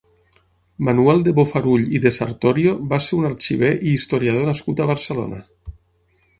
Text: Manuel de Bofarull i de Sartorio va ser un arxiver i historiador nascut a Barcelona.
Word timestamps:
Manuel 0.87 1.21
de 1.27 1.33
Bofarull 1.39 1.85
i 1.99 2.01
de 2.07 2.13
Sartorio 2.15 2.73
va 2.95 3.01
ser 3.09 3.21
un 3.21 3.29
arxiver 3.31 3.71
i 3.79 3.95
historiador 4.01 4.51
nascut 4.51 4.83
a 4.87 4.93
Barcelona. 4.95 5.47